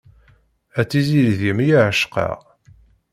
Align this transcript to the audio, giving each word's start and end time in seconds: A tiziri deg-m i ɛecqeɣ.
A 0.79 0.81
tiziri 0.89 1.31
deg-m 1.39 1.59
i 1.61 1.67
ɛecqeɣ. 1.87 2.37